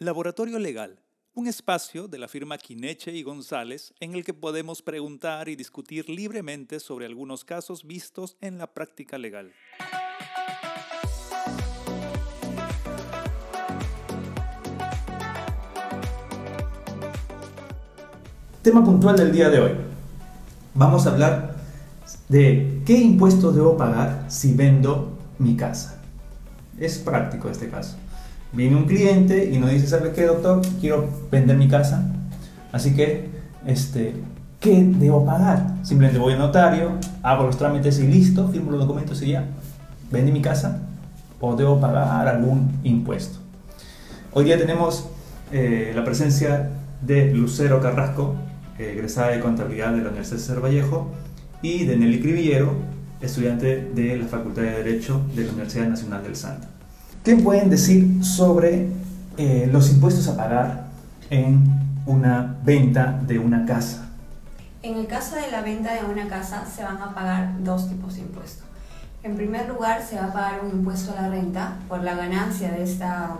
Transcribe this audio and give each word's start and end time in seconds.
Laboratorio 0.00 0.60
Legal, 0.60 1.00
un 1.34 1.48
espacio 1.48 2.06
de 2.06 2.18
la 2.18 2.28
firma 2.28 2.56
Quineche 2.56 3.10
y 3.10 3.24
González 3.24 3.92
en 3.98 4.14
el 4.14 4.22
que 4.22 4.32
podemos 4.32 4.80
preguntar 4.80 5.48
y 5.48 5.56
discutir 5.56 6.08
libremente 6.08 6.78
sobre 6.78 7.04
algunos 7.04 7.44
casos 7.44 7.84
vistos 7.84 8.36
en 8.40 8.58
la 8.58 8.68
práctica 8.68 9.18
legal. 9.18 9.52
Tema 18.62 18.84
puntual 18.84 19.16
del 19.16 19.32
día 19.32 19.50
de 19.50 19.58
hoy. 19.58 19.72
Vamos 20.74 21.08
a 21.08 21.10
hablar 21.10 21.56
de 22.28 22.82
qué 22.86 22.96
impuestos 22.96 23.52
debo 23.52 23.76
pagar 23.76 24.30
si 24.30 24.54
vendo 24.54 25.18
mi 25.40 25.56
casa. 25.56 26.00
Es 26.78 26.98
práctico 26.98 27.48
este 27.48 27.68
caso. 27.68 27.96
Viene 28.52 28.76
un 28.76 28.84
cliente 28.84 29.50
y 29.52 29.58
nos 29.58 29.70
dice, 29.70 29.86
¿sabe 29.86 30.12
qué, 30.12 30.24
doctor? 30.24 30.62
Quiero 30.80 31.06
vender 31.30 31.56
mi 31.56 31.68
casa. 31.68 32.10
Así 32.72 32.94
que, 32.94 33.28
este, 33.66 34.14
¿qué 34.58 34.82
debo 34.84 35.24
pagar? 35.24 35.74
Simplemente 35.82 36.18
voy 36.18 36.32
al 36.32 36.38
notario, 36.38 36.92
hago 37.22 37.44
los 37.44 37.58
trámites 37.58 37.98
y 37.98 38.06
listo, 38.06 38.48
firmo 38.48 38.70
los 38.70 38.80
documentos 38.80 39.20
y 39.22 39.32
ya. 39.32 39.44
¿Vendí 40.10 40.32
mi 40.32 40.40
casa? 40.40 40.80
¿O 41.40 41.56
debo 41.56 41.78
pagar 41.78 42.26
algún 42.26 42.78
impuesto? 42.84 43.38
Hoy 44.32 44.44
día 44.44 44.56
tenemos 44.56 45.08
eh, 45.52 45.92
la 45.94 46.04
presencia 46.04 46.70
de 47.02 47.32
Lucero 47.32 47.80
Carrasco, 47.80 48.34
egresada 48.78 49.28
de 49.28 49.40
Contabilidad 49.40 49.92
de 49.92 49.98
la 49.98 50.08
Universidad 50.08 50.36
de 50.36 50.42
César 50.42 50.64
Vallejo, 50.64 51.10
y 51.60 51.84
de 51.84 51.96
Nelly 51.96 52.20
Cribillero, 52.20 52.72
estudiante 53.20 53.90
de 53.94 54.16
la 54.16 54.26
Facultad 54.26 54.62
de 54.62 54.82
Derecho 54.82 55.20
de 55.34 55.44
la 55.44 55.50
Universidad 55.50 55.88
Nacional 55.88 56.22
del 56.22 56.36
Santo. 56.36 56.77
¿Qué 57.28 57.36
pueden 57.36 57.68
decir 57.68 58.24
sobre 58.24 58.88
eh, 59.36 59.68
los 59.70 59.90
impuestos 59.90 60.26
a 60.28 60.34
pagar 60.38 60.86
en 61.28 61.62
una 62.06 62.56
venta 62.64 63.20
de 63.26 63.38
una 63.38 63.66
casa? 63.66 64.08
En 64.82 64.96
el 64.96 65.06
caso 65.06 65.36
de 65.36 65.50
la 65.50 65.60
venta 65.60 65.92
de 65.92 66.06
una 66.10 66.26
casa 66.26 66.64
se 66.64 66.82
van 66.82 66.96
a 66.96 67.14
pagar 67.14 67.62
dos 67.62 67.86
tipos 67.86 68.14
de 68.14 68.22
impuestos. 68.22 68.64
En 69.22 69.36
primer 69.36 69.68
lugar 69.68 70.00
se 70.02 70.16
va 70.16 70.28
a 70.28 70.32
pagar 70.32 70.60
un 70.64 70.70
impuesto 70.70 71.12
a 71.12 71.20
la 71.20 71.28
renta 71.28 71.76
por 71.86 72.02
la 72.02 72.14
ganancia 72.14 72.70
de 72.70 72.82
esta, 72.82 73.36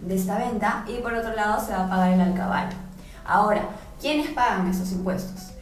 de 0.00 0.14
esta 0.14 0.38
venta 0.38 0.84
y 0.86 1.02
por 1.02 1.12
otro 1.12 1.34
lado 1.34 1.60
se 1.60 1.72
va 1.72 1.86
a 1.86 1.90
pagar 1.90 2.12
el 2.12 2.20
alcabal. 2.20 2.68
Ahora, 3.26 3.62
¿quiénes 4.00 4.30
pagan 4.30 4.68
esos 4.68 4.92
impuestos? 4.92 5.54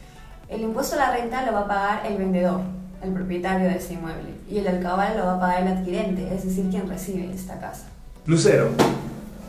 El 0.47 0.61
impuesto 0.61 0.95
a 0.95 0.99
la 0.99 1.11
renta 1.11 1.43
lo 1.43 1.53
va 1.53 1.61
a 1.61 1.67
pagar 1.67 2.05
el 2.05 2.19
vendedor, 2.19 2.61
el 3.03 3.11
propietario 3.11 3.67
de 3.67 3.77
ese 3.77 3.93
inmueble, 3.93 4.31
y 4.49 4.57
el 4.57 4.67
alcabal 4.67 5.17
lo 5.17 5.25
va 5.25 5.35
a 5.35 5.39
pagar 5.39 5.63
el 5.63 5.77
adquirente, 5.77 6.33
es 6.33 6.43
decir, 6.43 6.69
quien 6.69 6.89
recibe 6.89 7.31
esta 7.33 7.59
casa. 7.59 7.85
Lucero, 8.25 8.69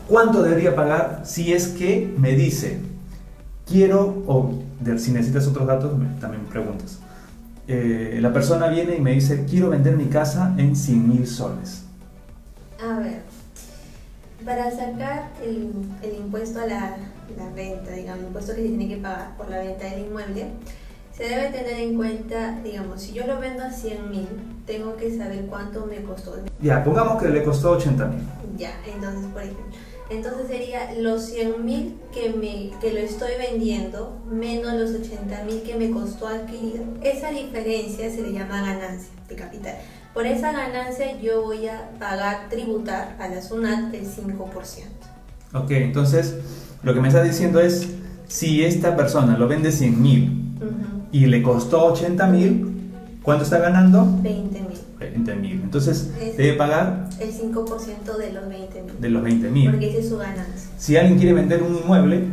¿cuánto 0.07 0.41
debería 0.43 0.75
pagar 0.75 1.21
si 1.25 1.53
es 1.53 1.67
que 1.67 2.13
me 2.17 2.33
dice, 2.33 2.79
quiero, 3.65 4.23
o 4.27 4.53
si 4.97 5.11
necesitas 5.11 5.47
otros 5.47 5.67
datos, 5.67 5.91
también 6.19 6.43
me 6.43 6.49
preguntas. 6.49 6.99
Eh, 7.67 8.17
la 8.21 8.33
persona 8.33 8.67
viene 8.67 8.95
y 8.95 9.01
me 9.01 9.11
dice, 9.11 9.45
quiero 9.47 9.69
vender 9.69 9.95
mi 9.95 10.05
casa 10.05 10.55
en 10.57 10.75
100 10.75 11.07
mil 11.07 11.27
soles. 11.27 11.83
A 12.83 12.99
ver, 12.99 13.21
para 14.43 14.71
sacar 14.71 15.29
el, 15.43 15.71
el 16.01 16.15
impuesto 16.15 16.59
a 16.59 16.65
la, 16.65 16.97
la, 17.37 17.49
venta, 17.53 17.91
digamos, 17.91 18.21
el 18.21 18.27
impuesto 18.27 18.55
que 18.55 18.61
se 18.61 18.67
tiene 18.69 18.87
que 18.87 18.97
pagar 18.97 19.37
por 19.37 19.49
la 19.49 19.59
venta 19.59 19.85
del 19.85 20.05
inmueble, 20.05 20.47
se 21.19 21.25
debe 21.25 21.49
tener 21.49 21.73
en 21.81 21.97
cuenta, 21.97 22.61
digamos, 22.63 23.01
si 23.01 23.11
yo 23.11 23.27
lo 23.27 23.41
vendo 23.41 23.61
a 23.61 23.71
100 23.71 24.09
mil, 24.09 24.27
tengo 24.65 24.95
que 24.95 25.17
saber 25.17 25.47
cuánto 25.47 25.85
me 25.85 26.01
costó. 26.01 26.37
Ya, 26.61 26.81
pongamos 26.81 27.21
que 27.21 27.27
le 27.27 27.43
costó 27.43 27.71
80 27.71 28.05
mil. 28.05 28.21
Ya, 28.55 28.71
entonces, 28.87 29.25
por 29.33 29.41
ejemplo, 29.41 29.65
entonces 30.09 30.47
sería 30.47 30.93
los 30.97 31.25
100 31.25 31.65
mil 31.65 31.97
que, 32.13 32.29
me, 32.29 32.71
que 32.79 32.93
lo 32.93 32.99
estoy 32.99 33.31
vendiendo 33.37 34.17
menos 34.31 34.73
los 34.75 34.91
80 34.91 35.43
mil 35.43 35.61
que 35.61 35.75
me 35.75 35.91
costó 35.91 36.25
adquirir. 36.25 36.83
Esa 37.03 37.31
diferencia 37.31 38.09
se 38.09 38.21
le 38.21 38.31
llama 38.31 38.61
ganancia 38.61 39.09
de 39.27 39.35
capital. 39.35 39.75
Por 40.13 40.25
esa 40.25 40.53
ganancia 40.53 41.19
yo 41.19 41.41
voy 41.41 41.67
a 41.67 41.89
pagar, 41.99 42.47
tributar 42.49 43.17
a 43.19 43.27
la 43.27 43.41
SUNAT 43.41 43.93
el 43.93 44.05
5%. 44.05 44.37
Ok, 45.53 45.71
entonces 45.71 46.37
lo 46.81 46.93
que 46.93 47.01
me 47.01 47.09
está 47.09 47.21
diciendo 47.21 47.59
es, 47.59 47.89
si 48.29 48.63
esta 48.63 48.95
persona 48.95 49.37
lo 49.37 49.49
vende 49.49 49.73
100 49.73 50.01
mil, 50.01 50.39
y 51.11 51.25
le 51.25 51.41
costó 51.41 51.85
80 51.85 52.27
mil, 52.27 52.67
¿cuánto 53.23 53.43
está 53.43 53.59
ganando? 53.59 54.07
20 54.21 54.61
mil. 54.61 54.77
20 54.99 55.35
mil. 55.35 55.61
Entonces, 55.63 56.11
debe 56.37 56.53
pagar 56.53 57.09
el 57.19 57.31
5% 57.31 58.17
de 58.17 58.33
los 58.33 58.49
20 58.49 58.83
mil. 58.83 59.01
De 59.01 59.09
los 59.09 59.23
20 59.23 59.49
mil. 59.49 59.71
Porque 59.71 59.89
esa 59.89 59.99
es 59.99 60.09
su 60.09 60.17
ganancia. 60.17 60.69
Si 60.77 60.97
alguien 60.97 61.17
quiere 61.17 61.33
vender 61.33 61.63
un 61.63 61.75
inmueble, 61.75 62.23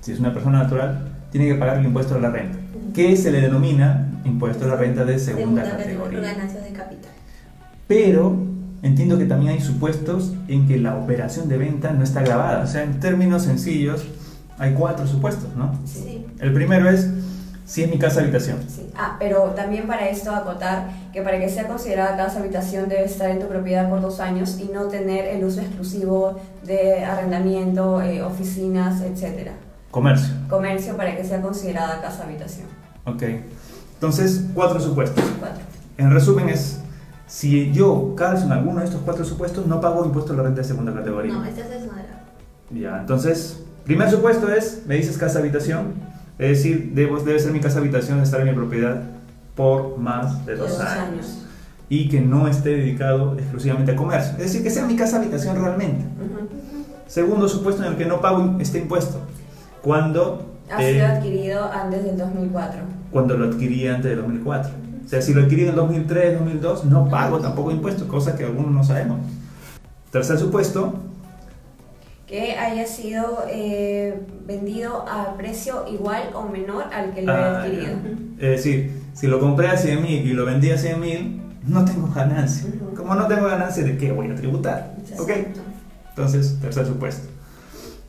si 0.00 0.12
es 0.12 0.20
una 0.20 0.32
persona 0.32 0.62
natural, 0.62 1.08
tiene 1.30 1.48
que 1.48 1.54
pagar 1.54 1.78
el 1.78 1.86
impuesto 1.86 2.14
de 2.14 2.20
la 2.20 2.30
renta, 2.30 2.58
que 2.94 3.16
se 3.16 3.30
le 3.30 3.40
denomina 3.40 4.08
impuesto 4.24 4.64
de 4.64 4.70
la 4.70 4.76
renta 4.76 5.04
de 5.04 5.18
segunda, 5.18 5.64
segunda 5.64 5.84
categoría. 5.84 6.20
Ganancias 6.20 6.64
de 6.64 6.72
capital. 6.72 7.10
Pero 7.86 8.36
entiendo 8.82 9.18
que 9.18 9.24
también 9.24 9.52
hay 9.52 9.60
supuestos 9.60 10.34
en 10.48 10.66
que 10.66 10.78
la 10.78 10.96
operación 10.96 11.48
de 11.48 11.58
venta 11.58 11.92
no 11.92 12.04
está 12.04 12.22
grabada. 12.22 12.62
O 12.62 12.66
sea, 12.66 12.84
en 12.84 13.00
términos 13.00 13.42
sencillos, 13.42 14.04
hay 14.58 14.74
cuatro 14.74 15.06
supuestos, 15.06 15.54
¿no? 15.56 15.78
Sí. 15.84 16.24
El 16.40 16.52
primero 16.52 16.88
es 16.88 17.08
si 17.68 17.82
es 17.82 17.90
mi 17.90 17.98
casa 17.98 18.20
habitación. 18.20 18.60
Sí. 18.66 18.90
Ah, 18.96 19.16
pero 19.18 19.50
también 19.50 19.86
para 19.86 20.08
esto 20.08 20.34
acotar 20.34 20.88
que 21.12 21.20
para 21.20 21.38
que 21.38 21.50
sea 21.50 21.68
considerada 21.68 22.16
casa 22.16 22.38
habitación 22.38 22.88
debe 22.88 23.04
estar 23.04 23.30
en 23.30 23.40
tu 23.40 23.46
propiedad 23.46 23.90
por 23.90 24.00
dos 24.00 24.20
años 24.20 24.58
y 24.58 24.72
no 24.72 24.84
tener 24.84 25.26
el 25.26 25.44
uso 25.44 25.60
exclusivo 25.60 26.40
de 26.64 27.04
arrendamiento, 27.04 28.00
eh, 28.00 28.22
oficinas, 28.22 29.02
etc. 29.02 29.50
Comercio. 29.90 30.34
Comercio 30.48 30.96
para 30.96 31.14
que 31.14 31.22
sea 31.24 31.42
considerada 31.42 32.00
casa 32.00 32.24
habitación. 32.24 32.68
Ok. 33.04 33.22
Entonces, 33.94 34.46
cuatro 34.54 34.80
supuestos. 34.80 35.22
Cuatro. 35.38 35.62
En 35.98 36.10
resumen 36.10 36.48
es, 36.48 36.80
si 37.26 37.70
yo 37.70 38.14
calzo 38.16 38.46
en 38.46 38.52
alguno 38.52 38.80
de 38.80 38.86
estos 38.86 39.02
cuatro 39.02 39.26
supuestos, 39.26 39.66
no 39.66 39.78
pago 39.78 40.06
impuesto 40.06 40.32
a 40.32 40.36
la 40.36 40.44
renta 40.44 40.62
de 40.62 40.68
segunda 40.68 40.94
categoría. 40.94 41.34
No, 41.34 41.44
esta 41.44 41.60
es 41.60 41.82
exonerada. 41.82 42.24
Ya, 42.70 43.00
entonces, 43.00 43.62
primer 43.84 44.10
supuesto 44.10 44.50
es, 44.50 44.84
me 44.86 44.94
dices 44.94 45.18
casa 45.18 45.38
habitación, 45.38 46.07
es 46.38 46.48
decir, 46.58 46.92
debo, 46.94 47.18
debe 47.18 47.38
ser 47.40 47.52
mi 47.52 47.60
casa 47.60 47.78
habitación 47.78 48.20
estar 48.20 48.40
en 48.40 48.48
mi 48.48 48.54
propiedad 48.54 49.02
por 49.56 49.98
más 49.98 50.46
de 50.46 50.54
dos, 50.54 50.78
años. 50.78 51.44
Y 51.88 52.08
que 52.08 52.20
no 52.20 52.46
esté 52.46 52.70
dedicado 52.70 53.36
exclusivamente 53.36 53.92
a 53.92 53.96
comercio. 53.96 54.32
Es 54.32 54.44
decir, 54.44 54.62
que 54.62 54.70
sea 54.70 54.86
mi 54.86 54.94
casa 54.94 55.16
habitación 55.16 55.56
realmente. 55.56 56.04
Segundo 57.08 57.48
supuesto 57.48 57.82
en 57.82 57.92
el 57.92 57.98
que 57.98 58.04
no 58.04 58.20
pago 58.20 58.56
este 58.60 58.78
impuesto. 58.78 59.20
Cuando... 59.82 60.46
Ha 60.70 60.80
sido 60.80 61.06
adquirido 61.06 61.72
antes 61.72 62.04
del 62.04 62.18
2004. 62.18 62.80
Cuando 63.10 63.36
lo 63.36 63.46
adquirí 63.46 63.88
antes 63.88 64.10
del 64.10 64.18
2004. 64.18 64.70
O 65.04 65.08
sea, 65.08 65.22
si 65.22 65.32
lo 65.32 65.42
adquirí 65.42 65.62
en 65.62 65.70
el 65.70 65.74
2003, 65.74 66.38
2002, 66.38 66.84
no 66.84 67.08
pago 67.08 67.38
tampoco 67.38 67.70
impuestos, 67.70 68.06
cosa 68.06 68.36
que 68.36 68.44
algunos 68.44 68.70
no 68.70 68.84
sabemos. 68.84 69.20
Tercer 70.12 70.38
supuesto, 70.38 70.92
que 72.28 72.52
haya 72.56 72.86
sido 72.86 73.44
eh, 73.48 74.20
vendido 74.46 75.08
a 75.08 75.34
precio 75.36 75.86
igual 75.90 76.30
o 76.34 76.42
menor 76.42 76.84
al 76.92 77.14
que 77.14 77.22
lo 77.22 77.32
he 77.32 77.36
ah, 77.36 77.62
adquirido. 77.62 77.96
Es 78.38 78.50
decir, 78.50 79.02
si 79.14 79.26
lo 79.26 79.40
compré 79.40 79.68
a 79.68 79.78
100 79.78 80.02
mil 80.02 80.26
y 80.26 80.32
lo 80.34 80.44
vendí 80.44 80.70
a 80.70 80.76
100 80.76 81.00
mil, 81.00 81.40
no 81.66 81.86
tengo 81.86 82.08
ganancia. 82.14 82.70
Como 82.94 83.14
no 83.14 83.26
tengo 83.26 83.46
ganancia, 83.46 83.82
¿de 83.82 83.96
qué 83.96 84.12
voy 84.12 84.30
a 84.30 84.34
tributar? 84.34 84.94
¿Ok? 85.18 85.30
Entonces, 86.10 86.58
tercer 86.60 86.86
supuesto. 86.86 87.28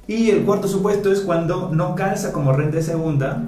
Y 0.05 0.31
el 0.31 0.43
cuarto 0.43 0.67
supuesto 0.67 1.11
es 1.11 1.21
cuando 1.21 1.69
no 1.69 1.95
calza 1.95 2.33
como 2.33 2.51
renta 2.51 2.77
de 2.77 2.83
segunda, 2.83 3.41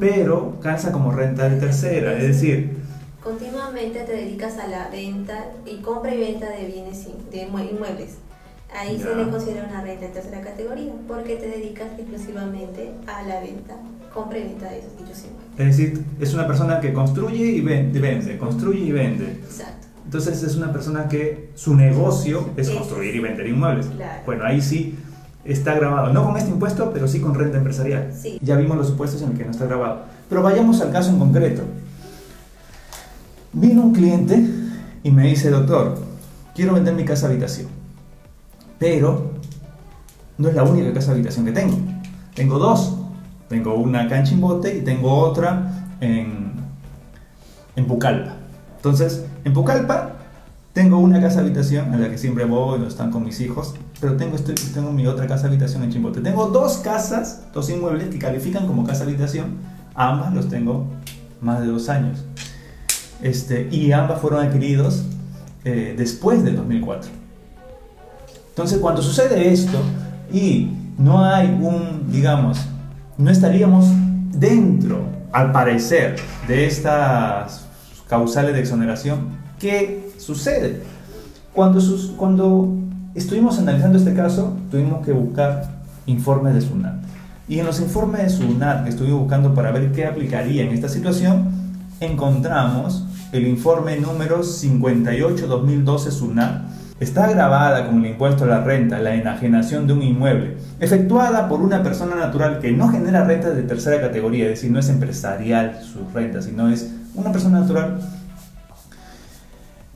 pero 0.00 0.58
calza 0.60 0.90
como 0.90 1.12
renta 1.12 1.50
de 1.50 1.60
tercera. 1.60 2.14
Es 2.14 2.22
decir, 2.22 2.78
continuamente 3.22 4.00
te 4.00 4.12
dedicas 4.12 4.56
a 4.58 4.68
la 4.68 4.88
venta 4.88 5.46
y 5.66 5.78
compra 5.78 6.14
y 6.14 6.20
venta 6.20 6.48
de 6.48 6.66
bienes 6.66 7.06
de 7.30 7.42
inmuebles 7.42 8.18
Ahí 8.76 8.98
se 8.98 9.14
le 9.14 9.30
considera 9.30 9.68
una 9.70 9.82
renta 9.82 10.06
en 10.06 10.12
tercera 10.12 10.40
categoría 10.40 10.92
porque 11.06 11.36
te 11.36 11.46
dedicas 11.46 11.88
exclusivamente 11.96 12.90
a 13.06 13.22
la 13.22 13.40
venta, 13.40 13.76
compra 14.12 14.38
y 14.38 14.42
venta 14.42 14.68
de 14.68 14.80
esos. 14.80 14.90
Es 15.56 15.66
decir, 15.66 16.04
es 16.20 16.34
una 16.34 16.46
persona 16.48 16.80
que 16.80 16.92
construye 16.92 17.44
y 17.44 17.60
vende, 17.60 18.36
construye 18.36 18.86
y 18.86 18.92
vende. 18.92 19.26
Exacto. 19.44 19.86
Entonces 20.04 20.42
es 20.42 20.56
una 20.56 20.72
persona 20.72 21.08
que 21.08 21.50
su 21.54 21.74
negocio 21.76 22.50
es 22.56 22.68
construir 22.70 23.14
y 23.14 23.20
vender 23.20 23.46
inmuebles. 23.46 23.86
Claro. 23.86 24.22
Bueno, 24.26 24.44
ahí 24.44 24.60
sí 24.60 24.98
está 25.44 25.74
grabado, 25.74 26.12
no 26.12 26.24
con 26.24 26.36
este 26.36 26.50
impuesto, 26.50 26.90
pero 26.92 27.06
sí 27.06 27.20
con 27.20 27.34
renta 27.34 27.58
empresarial. 27.58 28.12
Sí. 28.12 28.38
Ya 28.42 28.56
vimos 28.56 28.76
los 28.76 28.88
supuestos 28.88 29.22
en 29.22 29.30
el 29.30 29.38
que 29.38 29.44
no 29.44 29.52
está 29.52 29.66
grabado. 29.66 30.02
Pero 30.28 30.42
vayamos 30.42 30.80
al 30.80 30.90
caso 30.90 31.10
en 31.10 31.20
concreto. 31.20 31.62
Vino 33.52 33.82
un 33.82 33.92
cliente 33.92 34.44
y 35.04 35.10
me 35.12 35.28
dice, 35.28 35.50
doctor, 35.50 35.96
quiero 36.56 36.74
vender 36.74 36.94
mi 36.94 37.04
casa 37.04 37.28
habitación 37.28 37.83
pero 38.78 39.32
no 40.38 40.48
es 40.48 40.54
la 40.54 40.62
única 40.62 40.92
casa 40.92 41.12
habitación 41.12 41.44
que 41.44 41.52
tengo. 41.52 41.76
Tengo 42.34 42.58
dos. 42.58 42.96
Tengo 43.48 43.74
una 43.74 44.02
acá 44.02 44.18
en 44.18 44.24
Chimbote 44.24 44.76
y 44.76 44.80
tengo 44.80 45.14
otra 45.14 45.96
en, 46.00 46.52
en 47.76 47.86
Pucallpa. 47.86 48.34
Entonces, 48.76 49.24
en 49.44 49.52
Pucallpa 49.52 50.12
tengo 50.72 50.98
una 50.98 51.20
casa 51.20 51.40
habitación 51.40 51.94
en 51.94 52.02
la 52.02 52.10
que 52.10 52.18
siempre 52.18 52.44
voy, 52.44 52.72
donde 52.72 52.88
están 52.88 53.12
con 53.12 53.24
mis 53.24 53.40
hijos, 53.40 53.74
pero 54.00 54.16
tengo, 54.16 54.34
este, 54.34 54.54
tengo 54.74 54.90
mi 54.92 55.06
otra 55.06 55.26
casa 55.28 55.46
habitación 55.46 55.84
en 55.84 55.92
Chimbote. 55.92 56.20
Tengo 56.20 56.48
dos 56.48 56.78
casas, 56.78 57.44
dos 57.52 57.70
inmuebles 57.70 58.08
que 58.08 58.18
califican 58.18 58.66
como 58.66 58.84
casa 58.84 59.04
habitación, 59.04 59.58
ambas 59.94 60.34
los 60.34 60.48
tengo 60.48 60.86
más 61.40 61.60
de 61.60 61.68
dos 61.68 61.88
años. 61.88 62.24
Este, 63.22 63.68
y 63.70 63.92
ambas 63.92 64.20
fueron 64.20 64.44
adquiridos 64.44 65.04
eh, 65.64 65.94
después 65.96 66.42
del 66.42 66.56
2004. 66.56 67.23
Entonces, 68.54 68.78
cuando 68.78 69.02
sucede 69.02 69.52
esto 69.52 69.78
y 70.32 70.70
no 70.96 71.24
hay 71.24 71.48
un, 71.48 72.08
digamos, 72.12 72.60
no 73.18 73.28
estaríamos 73.28 73.86
dentro, 74.30 75.00
al 75.32 75.50
parecer, 75.50 76.14
de 76.46 76.64
estas 76.64 77.66
causales 78.08 78.54
de 78.54 78.60
exoneración, 78.60 79.30
¿qué 79.58 80.08
sucede? 80.18 80.82
Cuando, 81.52 81.80
sus, 81.80 82.12
cuando 82.12 82.72
estuvimos 83.16 83.58
analizando 83.58 83.98
este 83.98 84.14
caso, 84.14 84.56
tuvimos 84.70 85.04
que 85.04 85.10
buscar 85.10 85.70
informes 86.06 86.54
de 86.54 86.60
SUNAT. 86.60 87.02
Y 87.48 87.58
en 87.58 87.66
los 87.66 87.80
informes 87.80 88.22
de 88.22 88.30
SUNAT 88.30 88.84
que 88.84 88.90
estuvimos 88.90 89.18
buscando 89.22 89.52
para 89.52 89.72
ver 89.72 89.90
qué 89.90 90.06
aplicaría 90.06 90.62
en 90.62 90.70
esta 90.70 90.88
situación, 90.88 91.48
encontramos 91.98 93.04
el 93.32 93.48
informe 93.48 93.98
número 93.98 94.44
58-2012 94.44 96.10
SUNAT. 96.12 96.73
Está 97.04 97.28
grabada 97.28 97.84
con 97.84 98.02
el 98.02 98.12
impuesto 98.12 98.44
a 98.44 98.46
la 98.46 98.64
renta 98.64 98.98
la 98.98 99.14
enajenación 99.14 99.86
de 99.86 99.92
un 99.92 100.02
inmueble, 100.02 100.56
efectuada 100.80 101.50
por 101.50 101.60
una 101.60 101.82
persona 101.82 102.16
natural 102.16 102.60
que 102.60 102.72
no 102.72 102.88
genera 102.88 103.24
renta 103.24 103.50
de 103.50 103.62
tercera 103.62 104.00
categoría, 104.00 104.44
es 104.44 104.52
decir, 104.52 104.70
no 104.70 104.78
es 104.78 104.88
empresarial 104.88 105.80
su 105.82 106.08
renta, 106.14 106.40
sino 106.40 106.70
es 106.70 106.94
una 107.14 107.30
persona 107.30 107.60
natural 107.60 108.00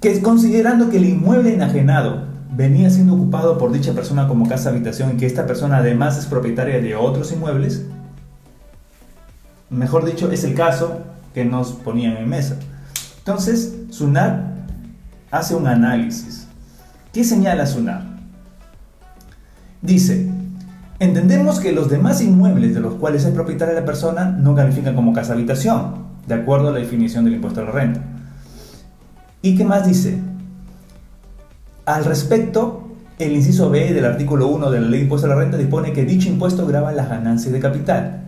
que 0.02 0.20
considerando 0.20 0.90
que 0.90 0.98
el 0.98 1.06
inmueble 1.06 1.54
enajenado 1.54 2.24
venía 2.54 2.90
siendo 2.90 3.14
ocupado 3.14 3.56
por 3.56 3.72
dicha 3.72 3.94
persona 3.94 4.28
como 4.28 4.46
casa 4.46 4.68
habitación 4.68 5.14
y 5.14 5.16
que 5.16 5.24
esta 5.24 5.46
persona 5.46 5.78
además 5.78 6.18
es 6.18 6.26
propietaria 6.26 6.78
de 6.78 6.94
otros 6.94 7.32
inmuebles, 7.32 7.86
mejor 9.70 10.04
dicho, 10.04 10.30
es 10.30 10.44
el 10.44 10.52
caso 10.52 11.00
que 11.32 11.46
nos 11.46 11.72
ponían 11.72 12.18
en 12.18 12.28
mesa. 12.28 12.56
Entonces, 13.16 13.76
SUNAR 13.88 14.52
hace 15.30 15.54
un 15.54 15.66
análisis. 15.66 16.47
¿Qué 17.12 17.24
señala 17.24 17.66
SUNAR? 17.66 18.02
Dice, 19.80 20.28
entendemos 20.98 21.58
que 21.58 21.72
los 21.72 21.88
demás 21.88 22.20
inmuebles 22.20 22.74
de 22.74 22.80
los 22.80 22.94
cuales 22.94 23.24
es 23.24 23.32
propietaria 23.32 23.74
la 23.74 23.86
persona 23.86 24.26
no 24.26 24.54
califican 24.54 24.94
como 24.94 25.14
casa 25.14 25.32
habitación, 25.32 26.06
de 26.26 26.34
acuerdo 26.34 26.68
a 26.68 26.72
la 26.72 26.78
definición 26.78 27.24
del 27.24 27.34
impuesto 27.34 27.62
a 27.62 27.64
la 27.64 27.70
renta. 27.70 28.00
¿Y 29.40 29.56
qué 29.56 29.64
más 29.64 29.86
dice? 29.86 30.18
Al 31.86 32.04
respecto, 32.04 32.88
el 33.18 33.32
inciso 33.32 33.70
B 33.70 33.94
del 33.94 34.04
artículo 34.04 34.48
1 34.48 34.70
de 34.70 34.80
la 34.80 34.88
ley 34.88 34.98
de 35.00 35.04
impuesto 35.04 35.26
a 35.26 35.30
la 35.30 35.36
renta 35.36 35.56
dispone 35.56 35.94
que 35.94 36.04
dicho 36.04 36.28
impuesto 36.28 36.66
grava 36.66 36.92
las 36.92 37.08
ganancias 37.08 37.52
de 37.52 37.60
capital. 37.60 38.24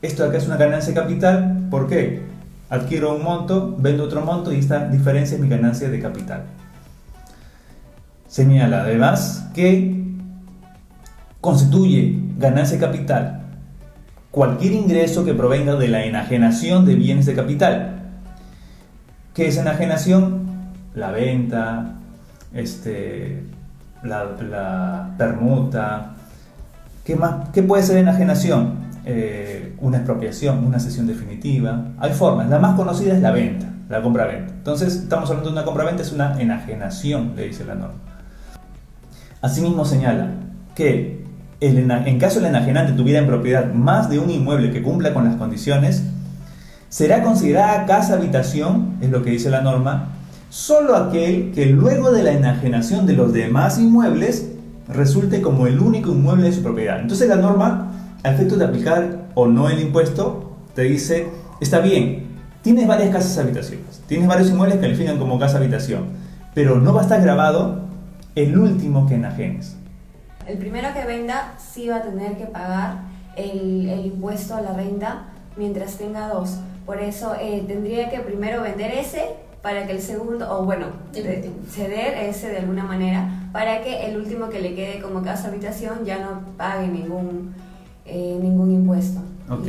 Esto 0.00 0.22
de 0.22 0.30
acá 0.30 0.38
es 0.38 0.46
una 0.46 0.56
ganancia 0.56 0.94
de 0.94 1.00
capital, 1.00 1.66
¿por 1.70 1.86
qué? 1.86 2.22
Adquiero 2.70 3.14
un 3.14 3.22
monto, 3.24 3.76
vendo 3.78 4.04
otro 4.04 4.22
monto 4.22 4.52
y 4.52 4.56
esta 4.56 4.88
diferencia 4.88 5.34
es 5.34 5.42
mi 5.42 5.48
ganancia 5.48 5.90
de 5.90 6.00
capital. 6.00 6.44
Señala 8.32 8.80
además 8.80 9.50
que 9.54 9.94
constituye 11.42 12.18
ganancia 12.38 12.78
capital 12.78 13.42
cualquier 14.30 14.72
ingreso 14.72 15.26
que 15.26 15.34
provenga 15.34 15.74
de 15.74 15.88
la 15.88 16.06
enajenación 16.06 16.86
de 16.86 16.94
bienes 16.94 17.26
de 17.26 17.34
capital. 17.34 18.00
¿Qué 19.34 19.48
es 19.48 19.58
enajenación? 19.58 20.46
La 20.94 21.10
venta, 21.10 21.96
este, 22.54 23.44
la, 24.02 25.10
permuta. 25.18 26.12
¿Qué, 27.04 27.16
más, 27.16 27.50
¿Qué 27.50 27.62
puede 27.62 27.82
ser 27.82 27.98
enajenación? 27.98 28.76
Eh, 29.04 29.76
una 29.78 29.98
expropiación, 29.98 30.64
una 30.64 30.80
sesión 30.80 31.06
definitiva. 31.06 31.88
Hay 31.98 32.14
formas. 32.14 32.48
La 32.48 32.58
más 32.58 32.76
conocida 32.76 33.12
es 33.12 33.20
la 33.20 33.32
venta, 33.32 33.66
la 33.90 34.00
compra-venta. 34.00 34.54
Entonces, 34.54 34.96
estamos 34.96 35.28
hablando 35.28 35.50
de 35.50 35.56
una 35.56 35.66
compra-venta, 35.66 36.00
es 36.00 36.12
una 36.12 36.40
enajenación, 36.40 37.34
le 37.36 37.48
dice 37.48 37.66
la 37.66 37.74
norma. 37.74 38.11
Asimismo 39.42 39.84
señala 39.84 40.30
que 40.76 41.24
en 41.60 42.18
caso 42.18 42.38
el 42.38 42.46
enajenante 42.46 42.92
tuviera 42.92 43.18
en 43.18 43.26
propiedad 43.26 43.72
más 43.72 44.08
de 44.08 44.18
un 44.18 44.30
inmueble 44.30 44.70
que 44.70 44.82
cumpla 44.82 45.12
con 45.12 45.24
las 45.24 45.36
condiciones, 45.36 46.04
será 46.88 47.22
considerada 47.22 47.86
casa 47.86 48.14
habitación, 48.14 48.96
es 49.00 49.10
lo 49.10 49.22
que 49.22 49.30
dice 49.30 49.50
la 49.50 49.60
norma, 49.60 50.10
solo 50.48 50.96
aquel 50.96 51.52
que 51.52 51.66
luego 51.66 52.12
de 52.12 52.22
la 52.22 52.32
enajenación 52.32 53.06
de 53.06 53.14
los 53.14 53.32
demás 53.32 53.78
inmuebles 53.78 54.48
resulte 54.88 55.40
como 55.42 55.66
el 55.66 55.80
único 55.80 56.10
inmueble 56.10 56.44
de 56.44 56.52
su 56.52 56.62
propiedad. 56.62 57.00
Entonces 57.00 57.28
la 57.28 57.36
norma, 57.36 57.92
a 58.22 58.30
efecto 58.30 58.56
de 58.56 58.64
aplicar 58.64 59.26
o 59.34 59.46
no 59.46 59.68
el 59.68 59.80
impuesto, 59.80 60.56
te 60.74 60.82
dice, 60.82 61.28
está 61.60 61.80
bien, 61.80 62.26
tienes 62.62 62.86
varias 62.86 63.10
casas 63.10 63.38
habitaciones, 63.38 64.02
tienes 64.06 64.28
varios 64.28 64.50
inmuebles 64.50 64.76
que 64.76 64.82
califican 64.82 65.18
como 65.18 65.38
casa 65.38 65.58
habitación, 65.58 66.04
pero 66.54 66.78
no 66.78 66.92
va 66.92 67.00
a 67.00 67.04
estar 67.04 67.22
grabado 67.22 67.81
el 68.34 68.58
último 68.58 69.06
que 69.06 69.14
enajenes. 69.14 69.76
El 70.46 70.58
primero 70.58 70.88
que 70.92 71.04
venda 71.04 71.54
sí 71.58 71.88
va 71.88 71.96
a 71.96 72.02
tener 72.02 72.36
que 72.36 72.46
pagar 72.46 73.02
el, 73.36 74.06
impuesto 74.06 74.54
a 74.54 74.60
la 74.60 74.72
renta 74.72 75.26
mientras 75.56 75.96
tenga 75.96 76.28
dos. 76.28 76.58
Por 76.86 77.00
eso 77.00 77.34
eh, 77.40 77.64
tendría 77.66 78.10
que 78.10 78.20
primero 78.20 78.62
vender 78.62 78.92
ese 78.92 79.24
para 79.62 79.86
que 79.86 79.92
el 79.92 80.02
segundo, 80.02 80.52
o 80.52 80.64
bueno, 80.64 80.86
ceder 81.12 82.18
ese 82.18 82.48
de 82.48 82.58
alguna 82.58 82.84
manera, 82.84 83.48
para 83.52 83.82
que 83.82 84.06
el 84.06 84.16
último 84.16 84.48
que 84.48 84.60
le 84.60 84.74
quede 84.74 85.00
como 85.00 85.22
casa 85.22 85.48
habitación 85.48 86.04
ya 86.04 86.18
no 86.18 86.40
pague 86.56 86.88
ningún, 86.88 87.54
eh, 88.04 88.38
ningún 88.42 88.72
impuesto. 88.72 89.20
Ok. 89.48 89.68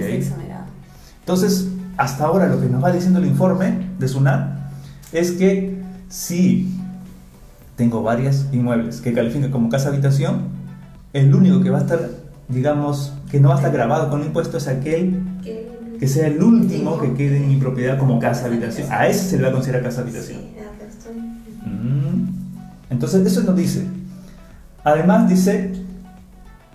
Entonces, 1.19 1.67
hasta 1.95 2.25
ahora 2.25 2.47
lo 2.47 2.59
que 2.59 2.67
nos 2.67 2.83
va 2.83 2.91
diciendo 2.91 3.19
el 3.19 3.27
informe 3.27 3.91
de 3.99 4.07
SUNAT 4.07 4.57
es 5.11 5.31
que 5.33 5.79
si 6.09 6.73
tengo 7.75 8.03
varios 8.03 8.45
inmuebles 8.51 9.01
que 9.01 9.13
califican 9.13 9.51
como 9.51 9.69
casa 9.69 9.89
habitación, 9.89 10.41
el 11.13 11.33
único 11.33 11.61
que 11.61 11.69
va 11.69 11.79
a 11.79 11.81
estar, 11.81 11.99
digamos, 12.47 13.13
que 13.29 13.39
no 13.39 13.49
va 13.49 13.55
a 13.55 13.57
estar 13.57 13.71
grabado 13.71 14.09
con 14.09 14.23
impuesto 14.23 14.57
es 14.57 14.67
aquel 14.67 15.21
que 15.99 16.07
sea 16.07 16.27
el 16.27 16.41
último 16.41 16.99
que 16.99 17.13
quede 17.13 17.37
en 17.37 17.47
mi 17.47 17.57
propiedad 17.57 17.97
como 17.97 18.19
casa 18.19 18.47
habitación. 18.47 18.87
A 18.91 19.07
ese 19.07 19.29
se 19.29 19.37
le 19.37 19.43
va 19.43 19.49
a 19.49 19.51
considerar 19.53 19.83
casa 19.83 20.01
habitación. 20.01 20.41
Mm. 21.65 22.27
Entonces, 22.89 23.25
eso 23.25 23.43
nos 23.43 23.55
dice. 23.55 23.85
Además, 24.83 25.29
dice, 25.29 25.71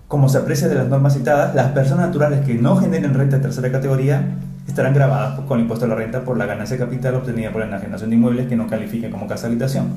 como 0.07 0.29
se 0.29 0.39
aprecia 0.39 0.69
de 0.69 0.77
las 0.77 0.89
normas 0.89 1.15
citadas, 1.15 1.55
las 1.55 1.73
personas 1.73 2.07
naturales 2.07 2.47
que 2.47 2.55
no 2.55 2.77
generen 2.77 3.13
renta 3.13 3.37
de 3.37 3.43
tercera 3.43 3.71
categoría 3.71 4.37
estarán 4.67 4.95
grabadas 4.95 5.41
con 5.41 5.61
impuesto 5.61 5.85
a 5.85 5.89
la 5.89 5.95
renta 5.95 6.23
por 6.23 6.39
la 6.39 6.47
ganancia 6.47 6.77
de 6.77 6.85
capital 6.85 7.17
obtenida 7.17 7.51
por 7.51 7.61
la 7.61 7.67
enajenación 7.67 8.11
de 8.11 8.17
inmuebles 8.17 8.47
que 8.47 8.57
no 8.57 8.67
califiquen 8.67 9.11
como 9.11 9.27
casa 9.27 9.47
habitación. 9.47 9.89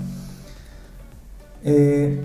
Eh, 1.63 2.19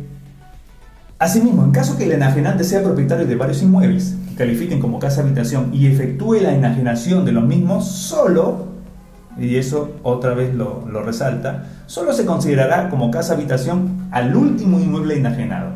Asimismo, 1.19 1.65
en 1.65 1.71
caso 1.71 1.97
que 1.97 2.05
el 2.05 2.13
enajenante 2.13 2.63
sea 2.63 2.83
propietario 2.83 3.27
de 3.27 3.37
varios 3.37 3.63
inmuebles 3.63 4.17
que 4.29 4.35
califiquen 4.35 4.81
como 4.81 4.99
casa 4.99 5.23
habitación 5.23 5.71
y 5.73 5.87
efectúe 5.87 6.35
la 6.43 6.55
enajenación 6.55 7.25
de 7.25 7.33
los 7.33 7.45
mismos, 7.45 7.89
solo, 7.89 8.67
y 9.39 9.57
eso 9.57 9.97
otra 10.03 10.35
vez 10.35 10.55
lo, 10.55 10.85
resalta, 11.03 11.65
solo 11.87 12.13
se 12.13 12.27
considerará 12.27 12.91
como 12.91 13.11
casa 13.11 13.33
habitación 13.33 14.09
al 14.11 14.37
último 14.37 14.79
inmueble 14.79 15.17
enajenado, 15.17 15.71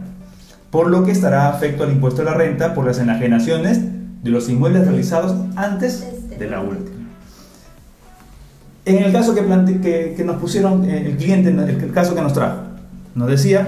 por 0.70 0.90
lo 0.90 1.04
que 1.04 1.10
estará 1.12 1.48
afecto 1.48 1.84
al 1.84 1.92
impuesto 1.92 2.20
a 2.20 2.26
la 2.26 2.34
renta 2.34 2.74
por 2.74 2.84
las 2.84 2.98
enajenaciones 2.98 3.80
de 4.22 4.30
los 4.30 4.50
inmuebles 4.50 4.86
realizados 4.86 5.34
antes 5.56 6.04
de 6.38 6.50
la 6.50 6.60
última. 6.60 6.98
En 8.84 9.04
el 9.04 9.10
caso 9.10 9.34
que, 9.34 10.14
que, 10.14 10.22
nos 10.22 10.36
pusieron 10.36 10.84
eh, 10.84 11.06
el 11.06 11.16
cliente, 11.16 11.48
el 11.48 11.92
caso 11.92 12.14
que 12.14 12.20
nos 12.20 12.34
trajo, 12.34 12.69
nos 13.14 13.28
decía 13.28 13.66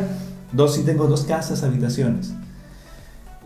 Dos, 0.53 0.75
si 0.75 0.83
tengo 0.83 1.07
dos 1.07 1.25
casas, 1.25 1.63
habitaciones. 1.63 2.35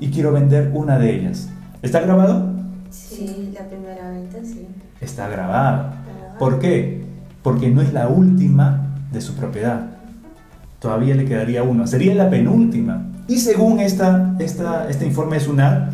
Y 0.01 0.11
quiero 0.11 0.33
vender 0.33 0.73
una 0.75 0.99
de 0.99 1.15
ellas. 1.15 1.49
¿Está 1.81 2.01
grabado? 2.01 2.51
Sí, 2.91 3.53
la 3.55 3.67
primera 3.69 4.11
venta 4.11 4.39
sí. 4.43 4.67
Está 5.01 5.29
grabado. 5.29 5.93
¿Por 6.39 6.59
qué? 6.59 7.05
Porque 7.43 7.71
no 7.71 7.81
es 7.81 7.93
la 7.93 8.09
última 8.09 8.89
de 9.13 9.21
su 9.21 9.35
propiedad. 9.35 9.87
Todavía 10.81 11.15
le 11.15 11.25
quedaría 11.25 11.63
una. 11.63 11.87
Sería 11.87 12.15
la 12.15 12.29
penúltima. 12.29 13.07
Y 13.29 13.39
según 13.39 13.79
esta, 13.79 14.35
esta, 14.41 14.89
este 14.89 15.07
informe 15.07 15.37
de 15.37 15.45
SUNAR, 15.45 15.91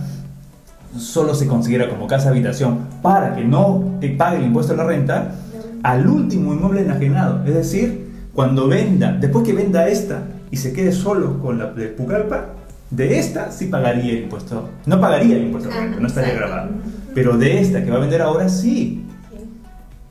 solo 0.96 1.34
se 1.34 1.46
considera 1.46 1.90
como 1.90 2.06
casa 2.06 2.30
habitación 2.30 2.86
para 3.02 3.34
que 3.34 3.44
no 3.44 3.96
te 4.00 4.08
pague 4.10 4.38
el 4.38 4.44
impuesto 4.44 4.72
a 4.72 4.76
la 4.76 4.84
renta 4.84 5.34
al 5.82 6.06
último 6.06 6.54
inmueble 6.54 6.82
enajenado. 6.82 7.44
Es 7.44 7.54
decir, 7.54 8.11
cuando 8.34 8.68
venda, 8.68 9.12
después 9.12 9.44
que 9.44 9.52
venda 9.52 9.88
esta, 9.88 10.22
y 10.50 10.56
se 10.56 10.72
quede 10.72 10.92
solo 10.92 11.40
con 11.40 11.58
la 11.58 11.66
de 11.72 11.88
Pucallpa, 11.88 12.46
de 12.90 13.18
esta 13.18 13.50
sí 13.50 13.66
pagaría 13.66 14.12
el 14.12 14.24
impuesto. 14.24 14.68
No 14.86 15.00
pagaría 15.00 15.36
el 15.36 15.44
impuesto, 15.44 15.70
no 15.98 16.06
estaría 16.06 16.34
grabado. 16.34 16.70
Pero 17.14 17.38
de 17.38 17.60
esta 17.60 17.82
que 17.82 17.90
va 17.90 17.96
a 17.96 18.00
vender 18.00 18.20
ahora 18.20 18.48
sí. 18.48 19.06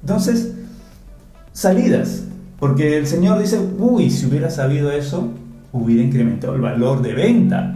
Entonces, 0.01 0.55
salidas. 1.53 2.23
Porque 2.59 2.97
el 2.97 3.07
Señor 3.07 3.39
dice, 3.39 3.59
uy, 3.77 4.09
si 4.09 4.25
hubiera 4.27 4.49
sabido 4.49 4.91
eso, 4.91 5.29
hubiera 5.71 6.03
incrementado 6.03 6.55
el 6.55 6.61
valor 6.61 7.01
de 7.01 7.13
venta. 7.13 7.75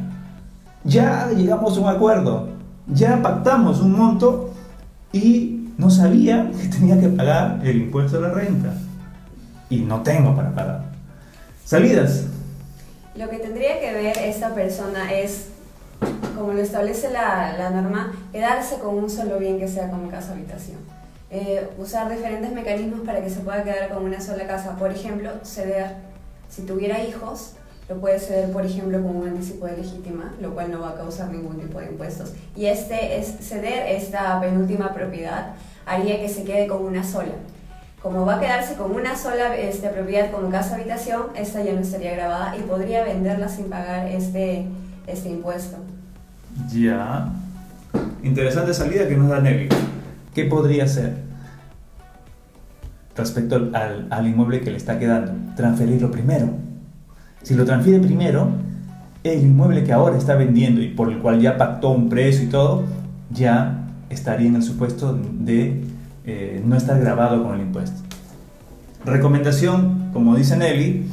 Ya 0.84 1.30
llegamos 1.32 1.78
a 1.78 1.82
un 1.82 1.88
acuerdo, 1.88 2.50
ya 2.88 3.22
pactamos 3.22 3.82
un 3.82 3.94
monto 3.94 4.54
y 5.12 5.70
no 5.78 5.90
sabía 5.90 6.52
que 6.62 6.68
tenía 6.68 7.00
que 7.00 7.10
pagar 7.10 7.62
el 7.64 7.78
impuesto 7.78 8.22
de 8.22 8.28
la 8.28 8.34
renta. 8.34 8.74
Y 9.70 9.80
no 9.80 10.04
tengo 10.04 10.36
para 10.36 10.54
pagar. 10.54 10.82
Salidas. 11.64 12.26
Lo 13.16 13.30
que 13.30 13.38
tendría 13.38 13.80
que 13.80 13.94
ver 13.94 14.18
esta 14.18 14.54
persona 14.54 15.12
es, 15.14 15.48
como 16.36 16.54
lo 16.54 16.62
establece 16.62 17.10
la, 17.12 17.56
la 17.58 17.70
norma, 17.70 18.14
quedarse 18.32 18.78
con 18.80 18.96
un 18.96 19.10
solo 19.10 19.40
bien 19.40 19.58
que 19.58 19.68
sea 19.68 19.90
como 19.90 20.10
casa 20.10 20.34
habitación. 20.34 20.78
Eh, 21.32 21.68
usar 21.78 22.10
diferentes 22.10 22.52
mecanismos 22.52 23.02
para 23.02 23.22
que 23.22 23.30
se 23.30 23.40
pueda 23.40 23.64
quedar 23.64 23.90
con 23.90 24.04
una 24.04 24.22
sola 24.22 24.46
casa. 24.46 24.78
Por 24.78 24.92
ejemplo, 24.92 25.32
ceder, 25.44 25.96
si 26.50 26.64
tuviera 26.64 27.04
hijos, 27.04 27.54
lo 27.90 28.00
puede 28.00 28.20
ceder, 28.20 28.52
por 28.52 28.66
ejemplo, 28.66 29.02
con 29.02 29.16
un 29.16 29.28
anticipo 29.28 29.66
de 29.66 29.78
legítima, 29.78 30.34
lo 30.40 30.54
cual 30.54 30.72
no 30.72 30.82
va 30.82 30.92
a 30.92 30.96
causar 30.96 31.30
ningún 31.30 31.60
tipo 31.60 31.80
de 31.80 31.88
impuestos. 31.88 32.34
Y 32.56 32.66
este 32.66 33.20
es 33.20 33.38
ceder 33.42 33.88
esta 33.96 34.40
penúltima 34.40 34.94
propiedad 34.94 35.56
haría 35.86 36.20
que 36.20 36.30
se 36.30 36.44
quede 36.44 36.68
con 36.68 36.84
una 36.84 37.04
sola. 37.04 37.34
Como 38.06 38.24
va 38.24 38.36
a 38.36 38.40
quedarse 38.40 38.76
con 38.76 38.92
una 38.92 39.18
sola 39.18 39.56
este, 39.58 39.90
propiedad 39.90 40.30
como 40.30 40.52
casa 40.52 40.76
habitación, 40.76 41.24
esta 41.36 41.64
ya 41.64 41.74
no 41.74 41.80
estaría 41.80 42.14
grabada 42.14 42.56
y 42.56 42.62
podría 42.62 43.04
venderla 43.04 43.50
sin 43.50 43.66
pagar 43.66 44.08
este, 44.08 44.68
este 45.08 45.30
impuesto. 45.30 45.78
Ya. 46.72 47.30
Interesante 48.22 48.76
salida 48.76 49.08
que 49.08 49.18
nos 49.18 49.30
da 49.30 49.40
Nelly. 49.40 49.70
¿Qué 50.36 50.46
podría 50.46 50.88
ser? 50.88 51.16
Respecto 53.18 53.56
al, 53.74 54.06
al 54.12 54.28
inmueble 54.28 54.62
que 54.62 54.70
le 54.70 54.78
está 54.78 55.00
quedando, 55.00 55.32
transferirlo 55.56 56.12
primero. 56.12 56.50
Si 57.42 57.56
lo 57.56 57.66
transfiere 57.66 57.98
primero, 57.98 58.50
el 59.24 59.42
inmueble 59.42 59.84
que 59.84 59.94
ahora 59.94 60.16
está 60.16 60.36
vendiendo 60.36 60.80
y 60.80 60.90
por 60.90 61.12
el 61.12 61.18
cual 61.18 61.42
ya 61.42 61.58
pactó 61.58 61.90
un 61.90 62.08
precio 62.08 62.44
y 62.44 62.50
todo, 62.50 62.84
ya 63.32 63.80
estaría 64.12 64.48
en 64.48 64.58
el 64.58 64.62
supuesto 64.62 65.20
de 65.40 65.95
eh, 66.26 66.62
no 66.66 66.76
estar 66.76 67.00
grabado 67.00 67.44
con 67.44 67.56
el 67.56 67.62
impuesto. 67.62 68.02
Recomendación, 69.06 70.10
como 70.14 70.36
dice 70.36 70.58
Nelly, 70.58 71.08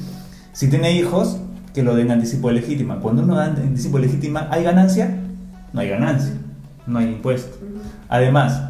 si 0.53 0.69
tiene 0.69 0.93
hijos, 0.93 1.39
que 1.75 1.83
lo 1.83 1.95
den 1.95 2.11
anticipo 2.11 2.49
de 2.49 2.55
legítima. 2.55 3.01
Cuando 3.01 3.23
uno 3.23 3.35
da 3.37 3.47
anticipo 3.47 3.99
de 3.99 4.07
legítima, 4.07 4.49
¿hay 4.51 4.63
ganancia? 4.65 5.15
No 5.73 5.81
hay 5.81 5.89
ganancia, 5.89 6.35
no 6.87 6.99
hay 6.99 7.09
impuesto. 7.09 7.57
Además, 8.09 8.63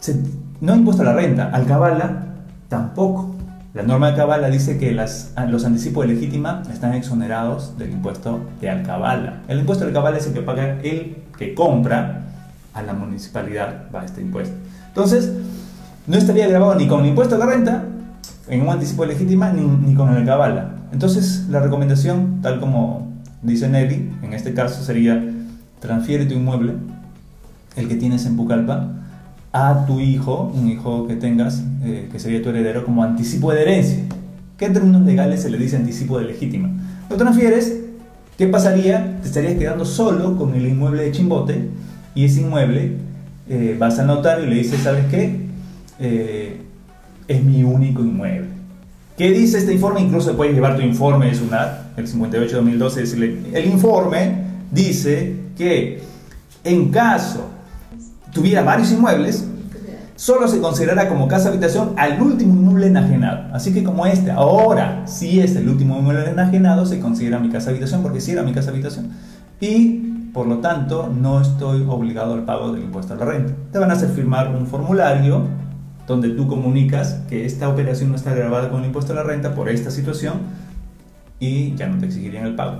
se- 0.00 0.20
no 0.60 0.72
hay 0.72 0.78
impuesto 0.78 1.02
a 1.02 1.06
la 1.06 1.14
renta, 1.14 1.50
al 1.50 1.66
cabala 1.66 2.26
tampoco. 2.68 3.34
La 3.74 3.82
norma 3.82 4.10
de 4.12 4.16
cabala 4.16 4.48
dice 4.50 4.78
que 4.78 4.92
las- 4.92 5.32
los 5.48 5.64
anticipos 5.64 6.06
de 6.06 6.14
legítima 6.14 6.62
están 6.72 6.94
exonerados 6.94 7.76
del 7.76 7.90
impuesto 7.90 8.40
de 8.60 8.70
alcabala. 8.70 9.42
El 9.48 9.58
impuesto 9.60 9.84
de 9.84 9.90
alcabala 9.90 10.18
es 10.18 10.26
el 10.28 10.32
que 10.32 10.42
paga 10.42 10.80
el 10.82 11.16
que 11.36 11.54
compra 11.54 12.22
a 12.72 12.82
la 12.82 12.92
municipalidad, 12.92 13.86
va 13.92 14.04
este 14.04 14.20
impuesto. 14.20 14.54
Entonces, 14.94 15.32
no 16.06 16.16
estaría 16.16 16.46
grabado 16.46 16.76
ni 16.76 16.86
con 16.86 17.00
el 17.00 17.08
impuesto 17.08 17.34
a 17.34 17.38
la 17.38 17.46
renta, 17.46 17.82
en 18.46 18.62
un 18.62 18.68
anticipo 18.68 19.04
legítima, 19.04 19.50
ni, 19.50 19.62
ni 19.62 19.96
con 19.96 20.08
el 20.10 20.18
alcabala. 20.18 20.76
Entonces, 20.92 21.46
la 21.50 21.58
recomendación, 21.58 22.38
tal 22.42 22.60
como 22.60 23.12
dice 23.42 23.68
Nelly, 23.68 24.12
en 24.22 24.32
este 24.32 24.54
caso 24.54 24.84
sería 24.84 25.20
transfiere 25.80 26.26
tu 26.26 26.34
inmueble, 26.34 26.74
el 27.74 27.88
que 27.88 27.96
tienes 27.96 28.24
en 28.24 28.36
Pucallpa, 28.36 28.92
a 29.52 29.84
tu 29.84 29.98
hijo, 29.98 30.52
un 30.54 30.68
hijo 30.68 31.08
que 31.08 31.16
tengas, 31.16 31.64
eh, 31.82 32.08
que 32.12 32.20
sería 32.20 32.40
tu 32.40 32.50
heredero, 32.50 32.84
como 32.84 33.02
anticipo 33.02 33.52
de 33.52 33.62
herencia. 33.62 34.04
¿Qué 34.56 34.70
términos 34.70 35.02
legales 35.02 35.42
se 35.42 35.50
le 35.50 35.58
dice 35.58 35.76
anticipo 35.76 36.20
de 36.20 36.26
legítima? 36.26 36.70
Lo 37.10 37.16
transfieres, 37.16 37.80
¿qué 38.38 38.46
pasaría? 38.46 39.18
Te 39.20 39.26
estarías 39.26 39.54
quedando 39.54 39.84
solo 39.84 40.36
con 40.36 40.54
el 40.54 40.66
inmueble 40.66 41.02
de 41.02 41.10
Chimbote 41.10 41.68
y 42.14 42.26
ese 42.26 42.42
inmueble 42.42 42.96
eh, 43.48 43.76
vas 43.78 43.98
al 43.98 44.06
notario 44.06 44.46
y 44.46 44.50
le 44.50 44.56
dices, 44.56 44.80
¿sabes 44.80 45.04
qué? 45.10 45.40
Eh, 45.98 46.60
es 47.28 47.42
mi 47.42 47.62
único 47.62 48.02
inmueble. 48.02 48.48
¿Qué 49.16 49.30
dice 49.30 49.58
este 49.58 49.72
informe? 49.72 50.00
Incluso 50.00 50.36
puedes 50.36 50.54
llevar 50.54 50.76
tu 50.76 50.82
informe 50.82 51.26
de 51.26 51.34
SUNAT, 51.36 51.98
el 51.98 52.06
58-2012, 52.06 52.94
decirle, 52.94 53.38
el 53.52 53.66
informe 53.66 54.44
dice 54.72 55.36
que 55.56 56.02
en 56.64 56.90
caso 56.90 57.48
tuviera 58.32 58.62
varios 58.62 58.90
inmuebles, 58.90 59.46
solo 60.16 60.48
se 60.48 60.60
considerará 60.60 61.08
como 61.08 61.28
casa 61.28 61.48
habitación 61.48 61.92
al 61.96 62.20
último 62.20 62.54
inmueble 62.54 62.88
enajenado. 62.88 63.54
Así 63.54 63.72
que 63.72 63.84
como 63.84 64.04
este 64.06 64.32
ahora 64.32 65.02
sí 65.06 65.38
es 65.38 65.54
el 65.54 65.68
último 65.68 65.98
inmueble 65.98 66.30
enajenado, 66.30 66.84
se 66.84 66.98
considera 66.98 67.38
mi 67.38 67.50
casa 67.50 67.70
habitación 67.70 68.02
porque 68.02 68.20
sí 68.20 68.32
era 68.32 68.42
mi 68.42 68.52
casa 68.52 68.70
habitación. 68.70 69.10
Y 69.60 70.13
por 70.34 70.46
lo 70.46 70.58
tanto 70.58 71.08
no 71.08 71.40
estoy 71.40 71.86
obligado 71.88 72.34
al 72.34 72.44
pago 72.44 72.72
del 72.72 72.82
impuesto 72.82 73.14
a 73.14 73.16
la 73.16 73.24
renta. 73.24 73.54
Te 73.72 73.78
van 73.78 73.90
a 73.90 73.94
hacer 73.94 74.10
firmar 74.10 74.48
un 74.54 74.66
formulario 74.66 75.42
donde 76.06 76.28
tú 76.30 76.46
comunicas 76.48 77.20
que 77.28 77.46
esta 77.46 77.68
operación 77.68 78.10
no 78.10 78.16
está 78.16 78.34
grabada 78.34 78.68
con 78.68 78.80
el 78.80 78.86
impuesto 78.86 79.12
a 79.12 79.16
la 79.16 79.22
renta 79.22 79.54
por 79.54 79.68
esta 79.70 79.90
situación 79.90 80.40
y 81.38 81.74
ya 81.76 81.86
no 81.86 81.98
te 81.98 82.06
exigirían 82.06 82.46
el 82.46 82.54
pago. 82.56 82.78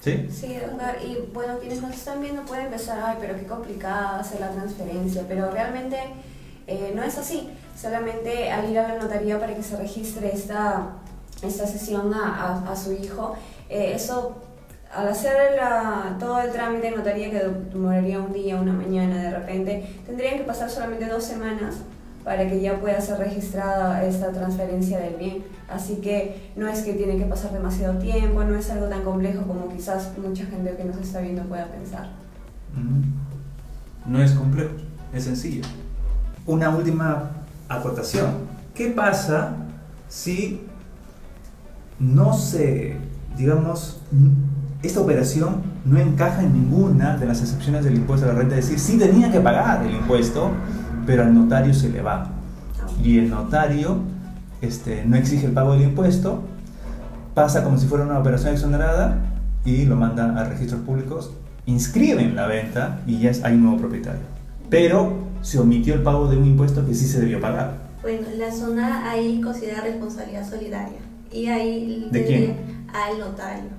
¿Sí? 0.00 0.26
Sí, 0.30 0.54
Edgar, 0.54 0.96
y 1.04 1.28
bueno, 1.34 1.54
quienes 1.60 1.82
nos 1.82 1.92
están 1.92 2.20
viendo 2.20 2.42
pueden 2.42 2.68
pensar, 2.70 2.98
ay, 3.04 3.16
pero 3.20 3.36
qué 3.36 3.44
complicada 3.46 4.20
hacer 4.20 4.40
la 4.40 4.50
transferencia, 4.50 5.24
pero 5.28 5.50
realmente 5.50 5.96
eh, 6.66 6.92
no 6.94 7.02
es 7.02 7.18
así. 7.18 7.50
Solamente 7.76 8.50
al 8.50 8.70
ir 8.70 8.78
a 8.78 8.88
la 8.94 8.98
notaría 9.02 9.38
para 9.38 9.54
que 9.54 9.62
se 9.62 9.76
registre 9.76 10.32
esta, 10.32 10.86
esta 11.42 11.66
sesión 11.66 12.12
a, 12.14 12.62
a- 12.68 12.76
su 12.76 12.92
hijo, 12.92 13.34
eh, 13.68 13.92
eso, 13.94 14.36
al 14.94 15.08
hacer 15.08 15.34
la- 15.56 16.16
todo 16.18 16.40
el 16.40 16.50
trámite 16.50 16.90
notaría 16.90 17.30
que 17.30 17.42
demoraría 17.72 18.18
un 18.20 18.32
día, 18.32 18.56
una 18.60 18.72
mañana 18.72 19.16
de 19.22 19.30
repente, 19.30 20.00
tendrían 20.06 20.38
que 20.38 20.44
pasar 20.44 20.70
solamente 20.70 21.06
dos 21.06 21.24
semanas 21.24 21.76
para 22.24 22.48
que 22.48 22.60
ya 22.60 22.78
pueda 22.80 23.00
ser 23.00 23.18
registrada 23.18 24.04
esta 24.04 24.32
transferencia 24.32 24.98
del 24.98 25.14
bien. 25.16 25.44
Así 25.68 25.96
que 25.96 26.50
no 26.56 26.68
es 26.68 26.80
que 26.82 26.94
tiene 26.94 27.16
que 27.16 27.24
pasar 27.24 27.52
demasiado 27.52 27.98
tiempo, 27.98 28.42
no 28.44 28.56
es 28.56 28.70
algo 28.70 28.86
tan 28.86 29.02
complejo 29.02 29.42
como 29.42 29.68
quizás 29.68 30.10
mucha 30.18 30.44
gente 30.46 30.74
que 30.76 30.84
nos 30.84 30.96
está 30.98 31.20
viendo 31.20 31.42
pueda 31.44 31.66
pensar. 31.66 32.08
No 34.06 34.22
es 34.22 34.32
complejo, 34.32 34.70
es 35.12 35.24
sencillo. 35.24 35.64
Una 36.46 36.70
última 36.70 37.30
acotación. 37.68 38.48
¿Qué 38.74 38.88
pasa 38.90 39.56
si 40.08 40.62
no 41.98 42.32
se, 42.32 42.96
digamos, 43.36 44.00
esta 44.82 45.00
operación 45.00 45.62
no 45.84 45.98
encaja 45.98 46.42
en 46.42 46.52
ninguna 46.52 47.16
de 47.16 47.26
las 47.26 47.40
excepciones 47.40 47.84
del 47.84 47.96
impuesto 47.96 48.26
a 48.26 48.32
la 48.32 48.38
renta? 48.38 48.56
Es 48.56 48.68
decir, 48.68 48.78
sí 48.78 48.98
tenía 48.98 49.32
que 49.32 49.40
pagar 49.40 49.84
el 49.84 49.94
impuesto, 49.94 50.50
pero 51.06 51.24
al 51.24 51.34
notario 51.34 51.74
se 51.74 51.88
le 51.88 52.02
va. 52.02 52.30
Y 53.02 53.18
el 53.18 53.30
notario 53.30 53.98
este, 54.60 55.04
no 55.04 55.16
exige 55.16 55.46
el 55.46 55.52
pago 55.52 55.72
del 55.72 55.82
impuesto, 55.82 56.42
pasa 57.34 57.62
como 57.64 57.78
si 57.78 57.86
fuera 57.86 58.04
una 58.04 58.18
operación 58.18 58.52
exonerada 58.52 59.18
y 59.64 59.84
lo 59.84 59.96
manda 59.96 60.38
a 60.38 60.44
registros 60.44 60.80
públicos, 60.82 61.32
inscriben 61.66 62.34
la 62.34 62.46
venta 62.46 63.00
y 63.06 63.18
ya 63.18 63.32
hay 63.44 63.54
un 63.54 63.64
nuevo 63.64 63.78
propietario. 63.78 64.22
Pero 64.70 65.28
se 65.42 65.58
omitió 65.58 65.94
el 65.94 66.02
pago 66.02 66.28
de 66.28 66.36
un 66.36 66.44
impuesto 66.44 66.84
que 66.86 66.94
sí 66.94 67.06
se 67.06 67.20
debió 67.20 67.40
pagar. 67.40 67.88
Bueno, 68.02 68.26
la 68.36 68.52
zona 68.52 69.10
ahí 69.10 69.40
considera 69.40 69.82
responsabilidad 69.82 70.48
solidaria. 70.48 70.98
Y 71.32 71.46
ahí 71.46 72.08
¿De 72.10 72.24
quién? 72.24 72.56
Al 72.92 73.18
notario. 73.18 73.77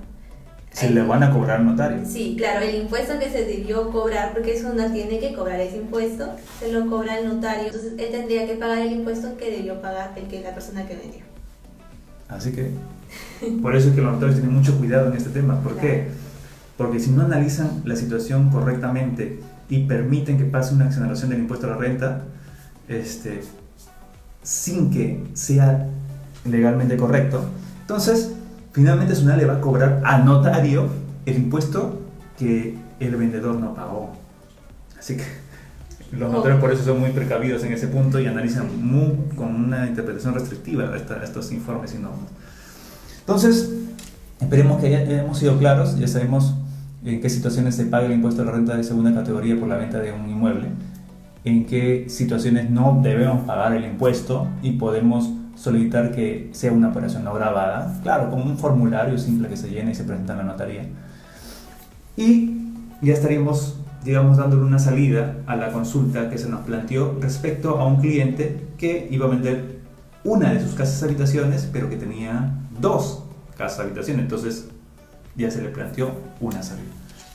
Se 0.72 0.88
le 0.88 1.02
van 1.02 1.22
a 1.22 1.30
cobrar 1.30 1.60
notario. 1.60 1.98
Sí, 2.06 2.36
claro, 2.38 2.64
el 2.64 2.76
impuesto 2.76 3.18
que 3.18 3.28
se 3.28 3.44
debió 3.44 3.90
cobrar, 3.90 4.32
porque 4.32 4.60
zona 4.60 4.92
tiene 4.92 5.18
que 5.18 5.34
cobrar 5.34 5.60
ese 5.60 5.78
impuesto, 5.78 6.26
se 6.58 6.72
lo 6.72 6.88
cobra 6.88 7.18
el 7.18 7.28
notario. 7.28 7.66
Entonces 7.66 7.94
él 7.98 8.08
tendría 8.10 8.46
que 8.46 8.54
pagar 8.54 8.78
el 8.78 8.92
impuesto 8.92 9.36
que 9.36 9.50
debió 9.50 9.82
pagar 9.82 10.12
el 10.16 10.28
que 10.28 10.40
la 10.42 10.54
persona 10.54 10.86
que 10.86 10.96
vendió. 10.96 11.20
Así 12.28 12.52
que 12.52 12.70
por 13.62 13.74
eso 13.74 13.88
es 13.88 13.94
que 13.94 14.00
los 14.00 14.12
notarios 14.12 14.38
tienen 14.38 14.54
mucho 14.54 14.78
cuidado 14.78 15.08
en 15.10 15.16
este 15.16 15.30
tema. 15.30 15.60
¿Por 15.60 15.76
qué? 15.76 16.08
Porque 16.76 17.00
si 17.00 17.10
no 17.10 17.24
analizan 17.24 17.82
la 17.84 17.96
situación 17.96 18.50
correctamente 18.50 19.40
y 19.68 19.84
permiten 19.86 20.38
que 20.38 20.44
pase 20.44 20.74
una 20.74 20.86
exoneración 20.86 21.30
del 21.30 21.40
impuesto 21.40 21.66
a 21.66 21.70
la 21.70 21.76
renta, 21.76 22.22
este, 22.88 23.42
sin 24.42 24.90
que 24.90 25.24
sea 25.34 25.88
legalmente 26.44 26.96
correcto, 26.96 27.44
entonces 27.82 28.32
finalmente 28.72 29.14
Sunal 29.14 29.38
le 29.38 29.46
va 29.46 29.54
a 29.54 29.60
cobrar 29.60 30.00
al 30.04 30.24
notario 30.24 30.88
el 31.26 31.36
impuesto 31.36 32.00
que 32.38 32.76
el 33.00 33.16
vendedor 33.16 33.56
no 33.56 33.74
pagó. 33.74 34.12
Así 34.98 35.16
que 35.16 35.24
los 36.12 36.30
notarios 36.32 36.60
por 36.60 36.72
eso 36.72 36.84
son 36.84 37.00
muy 37.00 37.10
precavidos 37.10 37.62
en 37.64 37.72
ese 37.72 37.86
punto 37.88 38.18
y 38.20 38.26
analizan 38.26 38.66
muy, 38.84 39.14
con 39.36 39.54
una 39.54 39.86
interpretación 39.86 40.34
restrictiva 40.34 40.96
esta- 40.96 41.22
estos 41.22 41.52
informes 41.52 41.94
y 41.94 41.98
normas. 41.98 42.28
Entonces, 43.20 43.70
esperemos 44.40 44.80
que 44.80 44.90
ya 44.90 45.00
hemos 45.02 45.38
sido 45.38 45.56
claros, 45.58 45.98
ya 45.98 46.08
sabemos 46.08 46.54
en 47.04 47.20
qué 47.20 47.30
situaciones 47.30 47.76
se 47.76 47.86
paga 47.86 48.06
el 48.06 48.12
impuesto 48.12 48.42
a 48.42 48.44
la 48.44 48.52
renta 48.52 48.76
de 48.76 48.84
segunda 48.84 49.14
categoría 49.14 49.58
por 49.58 49.68
la 49.68 49.76
venta 49.76 49.98
de 50.00 50.12
un 50.12 50.28
inmueble, 50.28 50.68
en 51.44 51.64
qué 51.64 52.06
situaciones 52.08 52.68
no 52.70 53.00
debemos 53.02 53.44
pagar 53.46 53.72
el 53.74 53.84
impuesto 53.84 54.48
y 54.62 54.72
podemos 54.72 55.30
solicitar 55.60 56.10
que 56.12 56.48
sea 56.52 56.72
una 56.72 56.88
operación 56.88 57.22
no 57.22 57.34
grabada, 57.34 58.00
claro, 58.02 58.30
con 58.30 58.40
un 58.40 58.56
formulario 58.56 59.18
simple 59.18 59.46
que 59.48 59.58
se 59.58 59.68
llena 59.68 59.90
y 59.90 59.94
se 59.94 60.04
presenta 60.04 60.32
en 60.32 60.38
la 60.38 60.44
notaría. 60.44 60.86
Y 62.16 62.56
ya 63.02 63.12
estaríamos, 63.12 63.76
digamos, 64.02 64.38
dándole 64.38 64.62
una 64.62 64.78
salida 64.78 65.36
a 65.46 65.56
la 65.56 65.70
consulta 65.70 66.30
que 66.30 66.38
se 66.38 66.48
nos 66.48 66.60
planteó 66.60 67.18
respecto 67.20 67.78
a 67.78 67.86
un 67.86 68.00
cliente 68.00 68.68
que 68.78 69.06
iba 69.10 69.26
a 69.26 69.28
vender 69.28 69.80
una 70.24 70.54
de 70.54 70.60
sus 70.60 70.72
casas 70.72 71.02
habitaciones, 71.02 71.68
pero 71.70 71.90
que 71.90 71.96
tenía 71.96 72.54
dos 72.80 73.24
casas 73.58 73.80
habitaciones, 73.80 74.22
entonces 74.22 74.68
ya 75.36 75.50
se 75.50 75.60
le 75.60 75.68
planteó 75.68 76.12
una 76.40 76.62
salida. 76.62 76.88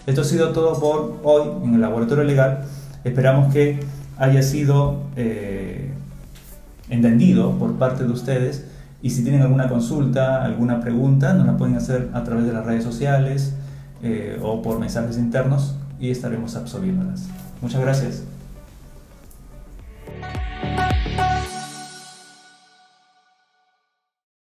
Esto 0.07 0.21
ha 0.21 0.25
sido 0.25 0.51
todo 0.51 0.79
por 0.79 1.19
hoy 1.23 1.63
en 1.63 1.75
el 1.75 1.81
laboratorio 1.81 2.23
legal. 2.23 2.65
Esperamos 3.03 3.53
que 3.53 3.79
haya 4.17 4.41
sido 4.41 5.03
eh, 5.15 5.91
entendido 6.89 7.57
por 7.57 7.73
parte 7.73 8.03
de 8.03 8.11
ustedes 8.11 8.65
y 9.01 9.11
si 9.11 9.23
tienen 9.23 9.41
alguna 9.41 9.69
consulta, 9.69 10.43
alguna 10.43 10.79
pregunta, 10.81 11.33
nos 11.33 11.45
la 11.45 11.57
pueden 11.57 11.75
hacer 11.75 12.09
a 12.13 12.23
través 12.23 12.45
de 12.45 12.53
las 12.53 12.65
redes 12.65 12.83
sociales 12.83 13.53
eh, 14.01 14.39
o 14.41 14.61
por 14.61 14.79
mensajes 14.79 15.17
internos 15.17 15.75
y 15.99 16.09
estaremos 16.09 16.55
absorbiéndolas. 16.55 17.27
Muchas 17.61 17.81
gracias. 17.81 18.23